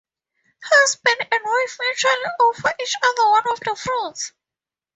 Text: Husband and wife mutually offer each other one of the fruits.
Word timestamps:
Husband 0.63 1.17
and 1.31 1.41
wife 1.45 1.77
mutually 1.79 2.11
offer 2.39 2.73
each 2.81 2.95
other 3.03 3.29
one 3.29 3.43
of 3.51 3.59
the 3.59 3.75
fruits. 3.79 4.33